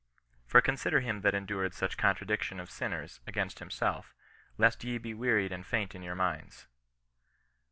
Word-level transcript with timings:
"For 0.51 0.61
consider 0.61 1.01
him 1.01 1.21
that 1.21 1.35
endured 1.35 1.75
such 1.75 1.95
contradiction 1.95 2.59
of 2.59 2.71
sinners 2.71 3.19
against 3.27 3.59
himself, 3.59 4.15
lest 4.57 4.83
ye 4.83 4.97
be 4.97 5.13
wearied 5.13 5.51
and 5.51 5.63
faint 5.63 5.93
in 5.93 6.01
your 6.01 6.15
minds 6.15 6.65